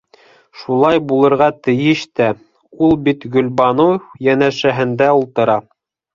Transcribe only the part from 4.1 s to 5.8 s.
йәнәшәһендә ултыра!